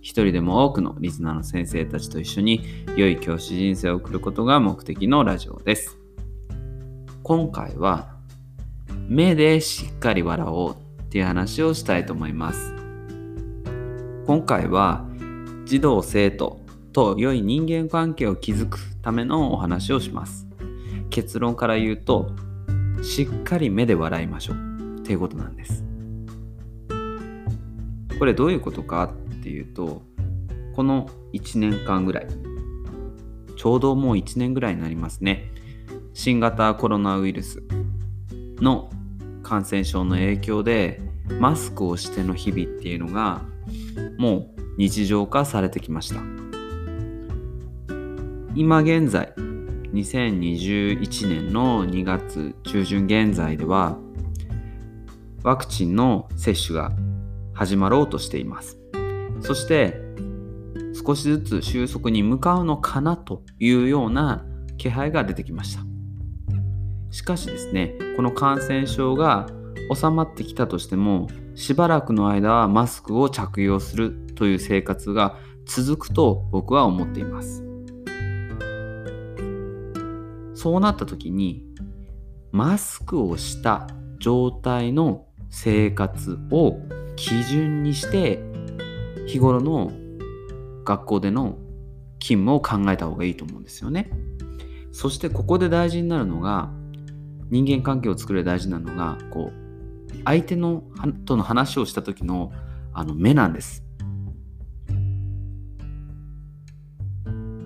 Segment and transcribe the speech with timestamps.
[0.00, 2.62] 一人でも多くのリスナーの先生たちと一緒に
[2.96, 5.98] 良い教師人生を送ることが目的のラジオです。
[7.22, 8.14] 今回は
[9.08, 12.74] 目でしっかり笑おうっていう話をしたいと思います。
[14.26, 15.04] 今回は
[15.64, 16.60] 児童生徒
[16.92, 20.46] と良い人間関係を築くためのお話をします。
[21.10, 22.30] 結論から言うと
[23.02, 25.84] しっかり目で笑いましょうっていうことなんです。
[28.18, 30.02] これどういうことかっていうと
[30.74, 32.26] この1年間ぐらい
[33.56, 35.50] ちょうどもう1年ぐらいになりますね。
[36.14, 37.62] 新型コロナウイルス
[38.60, 38.90] の
[39.42, 41.00] 感染症の影響で
[41.40, 43.42] マスクをしての日々っていうのが
[44.16, 46.22] もう日常化されてきました。
[48.54, 49.32] 今現在
[49.92, 53.96] 2021年の2月中旬現在では
[55.42, 56.92] ワクチンの接種が
[57.54, 58.78] 始まろうとしています。
[59.40, 60.00] そして
[61.06, 64.44] 少しずつ収束に向かうのかなというような
[64.76, 65.82] 気配が出てきました。
[67.10, 69.46] しかしですねこの感染症が
[69.94, 75.36] 収まってきたとしてもしばらくの間はマスクを着用するという生活が
[75.66, 77.64] 続くと僕は思っています。
[80.54, 81.64] そうなった時に
[82.50, 83.86] マスクをした
[84.18, 86.76] 状態の生活を
[87.16, 88.47] 基準にして
[89.28, 89.92] 日頃の
[90.84, 91.58] 学校での
[92.18, 94.10] 勤務を考えた方がいいと思うんですよね。
[94.90, 96.70] そしてここで大事になるのが
[97.50, 100.82] 人間関係を作る大事なのがこう相手の
[101.26, 102.52] との話をした時の
[102.94, 103.84] あの目なんです。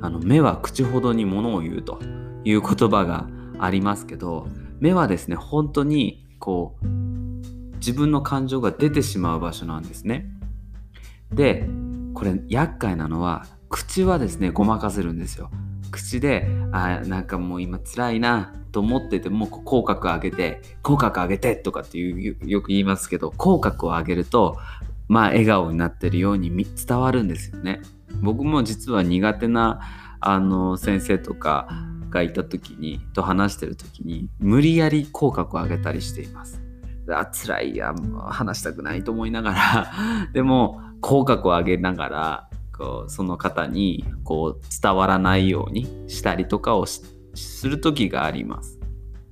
[0.00, 2.00] あの目は口ほどに物を言うと
[2.44, 3.28] いう言葉が
[3.60, 4.48] ありますけど
[4.80, 6.86] 目はですね本当にこう
[7.76, 10.28] 自分の感情が出てしまう場所なんですね。
[11.34, 11.68] で
[12.14, 15.50] これ厄介なのは口はですねごまかせるんですよ。
[15.90, 24.58] 口であなんかもう今辛いなと思ってても口角上げて口角上げてとかっていうよく言いますけど口角を上げると
[25.08, 26.50] まあ笑顔になってるように
[26.86, 27.80] 伝わるんですよね。
[28.22, 29.80] 僕も実は苦手な
[30.20, 31.68] あの先生とか
[32.10, 36.60] がいた時にと話してる時に無理やり口角を上げたりしています。
[37.10, 37.94] あ辛いや
[38.28, 39.92] 話したくないと思いながら
[40.32, 47.04] でも口角を上げながらこうその方にこう伝わらないようにしたりとかをす
[47.64, 48.78] る時があります。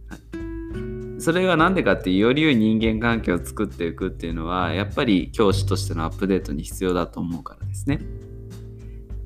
[0.09, 8.01] はい、それが何でかっていうより良い人間関係を作っていくっていうのはやっぱり教師としてのアップデートに必要だと思うからですね。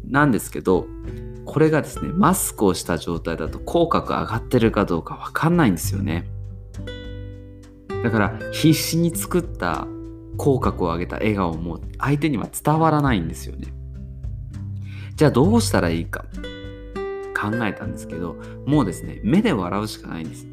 [0.06, 0.86] なんですけど
[1.44, 6.28] これがですねマスクをした状態だと口角上がってるかどうか分かんないんですよね。
[8.02, 9.86] だから必死に作った
[10.36, 13.72] 口角を上げた笑顔も相手には伝わらないんですよね。
[15.16, 16.24] じゃあどうしたらいいか
[17.38, 18.36] 考えたんですけど
[18.66, 20.46] もうですね目で笑うしかないんです。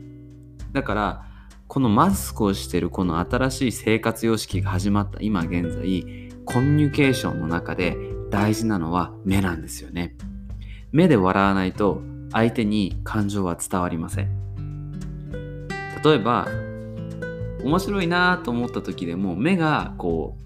[0.72, 1.26] だから
[1.68, 7.98] このマスクをしてるこの新しい生活様式が始まった今現在コミュニケーションの中で
[8.30, 10.16] 大事なのは目なんですよね。
[10.92, 15.68] 目で笑わないと相手に感情は伝わりません。
[16.04, 16.48] 例えば
[17.64, 20.42] 面白いなと思った時でも目がこう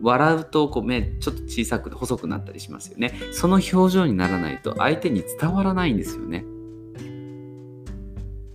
[0.00, 3.12] 笑うとこう目ちょっと小さく細くなったりしますよね。
[3.32, 6.44] その表情にならないと相手に伝わらないんですよね。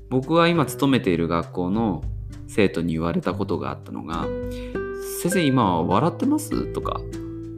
[0.09, 2.03] 僕は今勤めている学校の
[2.47, 4.27] 生徒に言われたことがあったのが
[5.21, 7.01] 「先生今は笑ってます?」とか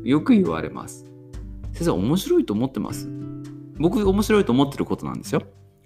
[0.03, 1.05] よく言われます
[1.73, 3.09] 先生面白いと思ってます？
[3.77, 5.41] 僕面白いと思ってることなんですよ。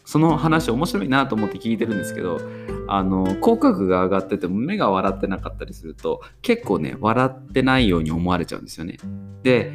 [0.09, 2.41] その話面白いなと思って聞いてるんですけど
[2.87, 8.97] あの口角が上がってても目が笑ってなかったりすると結構ね笑ってないように思われちゃうんですよね。
[9.43, 9.71] で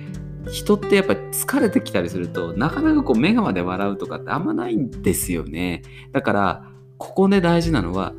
[0.50, 5.82] 人ってやっぱり疲れてきたりするとなかなかこう目がまで笑うとかってあんまないんですよね。
[6.10, 6.64] だから
[6.98, 8.12] ここで大事なのは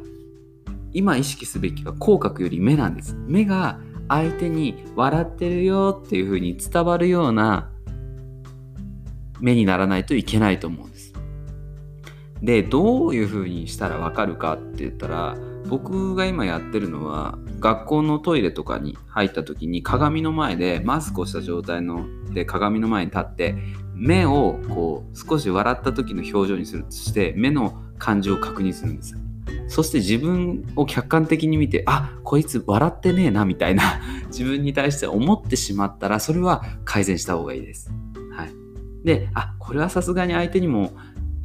[0.94, 3.18] 今意識すべきは口角より目なんです。
[3.28, 7.72] 目が相手に笑ってるよっていう風に伝わるような
[9.42, 10.95] 目にならないといけないと思うんです。
[12.42, 15.36] でどういうふうにしたらわかるかって言ったら
[15.68, 23.56] 僕が今やってるのは学校のトイレとかに入った時に鏡の前でマスクをした状態ので鏡の前に立って
[23.96, 29.18] 目をこう少し笑った時の表情にするとして目の感情を確認するんです。
[29.68, 37.92] そして自分を客観的に見てあこいつ笑ってねえなみたいな 自分に対して思ってしまったらそれは改善した方がいいです。
[38.32, 38.52] はい、
[39.04, 40.92] であこれはさすがに相手にも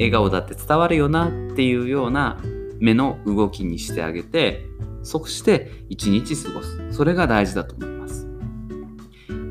[0.01, 2.41] 笑顔だって伝わるよなっていうような
[2.81, 4.65] 目の動きにしてあげて
[5.03, 6.93] そして一日過ごす。
[6.93, 8.27] それが大事だと思います。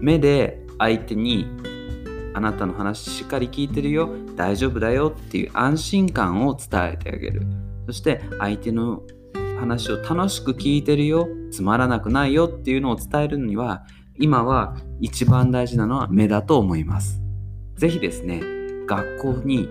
[0.02, 1.48] 目で相手に
[2.34, 4.10] あなたの話しっかり聞いてるよ。
[4.36, 7.42] 大丈夫だよっていう安心感を伝えてあげる。
[7.88, 9.02] そして相手の
[9.60, 11.28] 話を楽しく聞いてるよ。
[11.52, 13.84] つまらなくないよっていうのを伝えるには
[14.20, 17.22] 今は一番大事なのは目だと思います。
[17.76, 18.42] 是非ですね
[18.86, 19.68] 学校に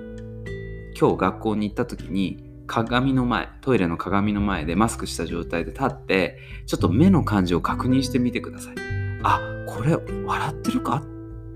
[1.00, 8.74] 今日学校に行った時に鏡の前トイレの鏡の前でマスクした状態で立ってちょっと目の感じを確認してみてください。
[9.22, 11.02] あこれ笑ってるか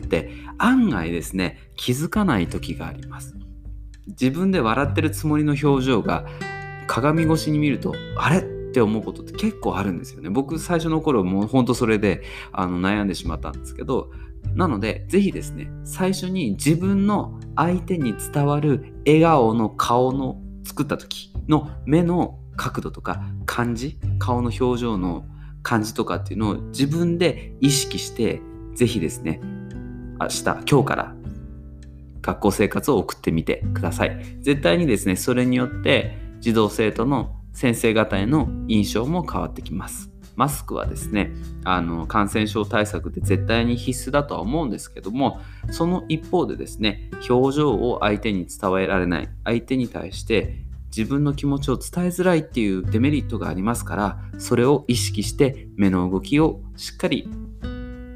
[0.04, 3.36] って案外ですね気づかない時があります。
[4.06, 6.24] 自分で笑ってるつもりの表情が
[6.86, 8.42] 鏡越しに見るとあれっ
[8.72, 10.30] て思うことって結構あるんですよね。
[10.30, 12.22] 僕最初の頃もうほんとそれで
[12.52, 14.10] あの悩んでしまったんですけど
[14.54, 25.24] なので是非ですね最初に自分の相手に伝わる笑顔の顔の作った時の目の角度とか感じ顔の表情の
[25.62, 28.40] 感じとかっていうのを自分で意識して
[28.74, 29.40] 是非ですね
[30.20, 31.14] 明日今日から
[32.22, 34.16] 学校生活を送ってみてください。
[34.40, 40.11] 絶対にですねそれによって児童生徒の先生方への印象も変わってきます。
[40.36, 41.32] マスクはですね
[41.64, 45.40] あの感染症対策で絶対に必須だとは思うんですけども
[45.70, 50.56] その一方でですね表情を相手に伝えられない相手に対して
[50.94, 57.28] 自分の気持ちを伝えづらいっていうデメリットがありますからそれを意識して目の動きをしっかり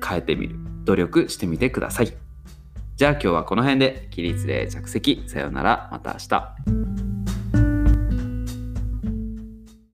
[0.06, 0.56] 変えてみる。
[0.84, 2.12] 努力してみてください。
[2.96, 5.24] じゃあ今日はこの辺で起立例着席。
[5.26, 5.88] さようなら。
[5.92, 7.06] また明日。